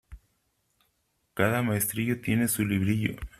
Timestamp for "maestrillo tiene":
1.61-2.47